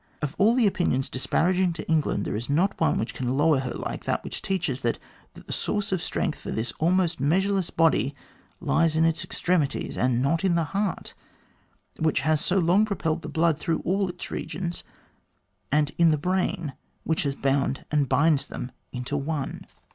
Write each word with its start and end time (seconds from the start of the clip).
Of 0.23 0.35
all 0.39 0.55
the 0.55 0.65
opinions 0.65 1.09
disparaging 1.09 1.73
to 1.73 1.87
England, 1.87 2.25
there 2.25 2.35
is 2.35 2.49
not 2.49 2.81
one 2.81 2.97
which 2.97 3.13
can 3.13 3.37
lower 3.37 3.59
her 3.59 3.69
like 3.75 4.05
that 4.05 4.23
which 4.23 4.41
teaches 4.41 4.81
that 4.81 4.97
the 5.35 5.53
source 5.53 5.91
of 5.91 6.01
strength 6.01 6.39
for 6.39 6.49
this 6.49 6.73
almost 6.79 7.19
measureless 7.19 7.69
body 7.69 8.15
lies 8.59 8.95
in 8.95 9.05
its 9.05 9.23
extremities, 9.23 9.97
and 9.99 10.19
not 10.19 10.43
in 10.43 10.55
the 10.55 10.63
heart 10.73 11.13
which 11.99 12.21
has 12.21 12.41
so 12.41 12.57
long 12.57 12.83
propelled 12.83 13.21
the 13.21 13.29
blood 13.29 13.59
through 13.59 13.81
all 13.85 14.09
its 14.09 14.31
regions* 14.31 14.83
and 15.71 15.91
in 15.99 16.09
the 16.09 16.17
brain 16.17 16.73
which 17.03 17.21
has 17.21 17.35
bound 17.35 17.85
and 17.91 18.09
binds 18.09 18.47
them 18.47 18.71
into 18.91 19.15
one. 19.15 19.67